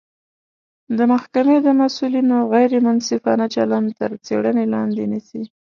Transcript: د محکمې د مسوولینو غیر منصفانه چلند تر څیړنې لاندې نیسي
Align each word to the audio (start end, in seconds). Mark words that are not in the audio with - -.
د 0.97 0.99
محکمې 1.11 1.57
د 1.65 1.67
مسوولینو 1.79 2.37
غیر 2.53 2.71
منصفانه 2.85 3.45
چلند 3.55 3.87
تر 3.99 4.11
څیړنې 4.25 4.65
لاندې 4.73 5.03
نیسي 5.11 5.43